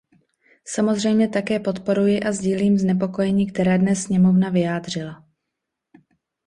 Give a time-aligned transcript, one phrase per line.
[0.65, 5.25] Samozřejmě také podporuji a sdílím znepokojení, které dnes sněmovna vyjádřila.